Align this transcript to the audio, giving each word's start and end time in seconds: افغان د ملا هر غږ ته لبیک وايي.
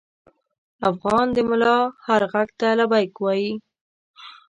افغان 0.89 1.27
د 1.35 1.37
ملا 1.49 1.79
هر 2.07 2.21
غږ 2.33 2.49
ته 2.59 2.67
لبیک 2.79 3.13
وايي. 3.19 3.51